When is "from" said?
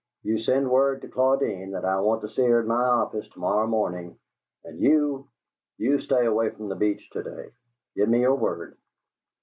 6.49-6.69